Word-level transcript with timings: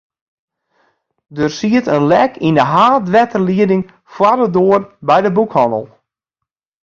Der 1.37 1.49
siet 1.57 1.85
in 1.95 2.03
lek 2.11 2.33
yn 2.47 2.57
de 2.59 2.65
haadwetterlieding 2.73 3.83
foar 4.13 4.37
de 4.41 4.47
doar 4.55 4.81
by 5.07 5.17
de 5.25 5.31
boekhannel. 5.37 5.85